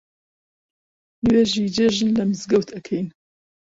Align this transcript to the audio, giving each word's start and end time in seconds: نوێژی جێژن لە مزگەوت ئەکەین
نوێژی 1.25 1.71
جێژن 1.75 2.09
لە 2.17 2.23
مزگەوت 2.29 2.69
ئەکەین 2.75 3.07